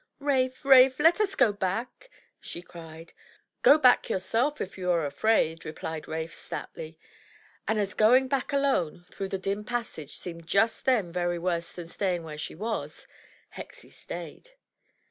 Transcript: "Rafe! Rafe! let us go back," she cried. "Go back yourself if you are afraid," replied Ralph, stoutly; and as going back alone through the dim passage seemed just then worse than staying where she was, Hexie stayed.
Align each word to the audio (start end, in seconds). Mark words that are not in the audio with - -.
"Rafe! 0.17 0.65
Rafe! 0.65 0.99
let 0.99 1.21
us 1.21 1.35
go 1.35 1.53
back," 1.53 2.09
she 2.39 2.63
cried. 2.63 3.13
"Go 3.61 3.77
back 3.77 4.09
yourself 4.09 4.59
if 4.59 4.75
you 4.75 4.89
are 4.89 5.05
afraid," 5.05 5.63
replied 5.63 6.07
Ralph, 6.07 6.33
stoutly; 6.33 6.97
and 7.67 7.77
as 7.77 7.93
going 7.93 8.27
back 8.27 8.51
alone 8.51 9.05
through 9.11 9.27
the 9.29 9.37
dim 9.37 9.63
passage 9.63 10.17
seemed 10.17 10.47
just 10.47 10.85
then 10.85 11.13
worse 11.13 11.71
than 11.73 11.87
staying 11.87 12.23
where 12.23 12.39
she 12.39 12.55
was, 12.55 13.07
Hexie 13.57 13.93
stayed. 13.93 14.49